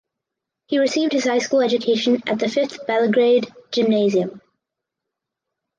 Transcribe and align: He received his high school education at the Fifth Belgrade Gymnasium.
He 0.65 0.79
received 0.79 1.13
his 1.13 1.25
high 1.25 1.37
school 1.37 1.61
education 1.61 2.23
at 2.25 2.39
the 2.39 2.49
Fifth 2.49 2.87
Belgrade 2.87 3.53
Gymnasium. 3.71 4.41